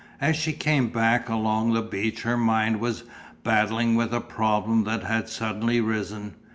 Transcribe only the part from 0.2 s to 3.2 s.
she came back along the beach her mind was